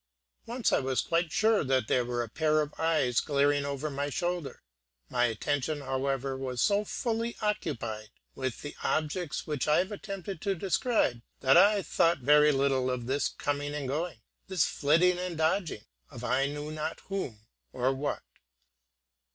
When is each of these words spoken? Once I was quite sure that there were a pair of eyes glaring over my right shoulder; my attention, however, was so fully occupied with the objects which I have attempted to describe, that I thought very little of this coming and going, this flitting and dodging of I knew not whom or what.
Once 0.47 0.73
I 0.73 0.79
was 0.79 1.01
quite 1.03 1.31
sure 1.31 1.63
that 1.63 1.87
there 1.87 2.03
were 2.03 2.23
a 2.23 2.27
pair 2.27 2.59
of 2.61 2.73
eyes 2.79 3.19
glaring 3.19 3.65
over 3.65 3.91
my 3.91 4.05
right 4.05 4.13
shoulder; 4.15 4.63
my 5.11 5.25
attention, 5.25 5.81
however, 5.81 6.35
was 6.35 6.59
so 6.59 6.83
fully 6.83 7.35
occupied 7.39 8.09
with 8.33 8.63
the 8.63 8.75
objects 8.81 9.45
which 9.45 9.67
I 9.67 9.77
have 9.77 9.91
attempted 9.91 10.41
to 10.41 10.55
describe, 10.55 11.21
that 11.41 11.55
I 11.55 11.83
thought 11.83 12.17
very 12.17 12.51
little 12.51 12.89
of 12.89 13.05
this 13.05 13.29
coming 13.29 13.75
and 13.75 13.87
going, 13.87 14.23
this 14.47 14.65
flitting 14.65 15.19
and 15.19 15.37
dodging 15.37 15.85
of 16.09 16.23
I 16.23 16.47
knew 16.47 16.71
not 16.71 17.01
whom 17.01 17.45
or 17.71 17.93
what. 17.93 18.23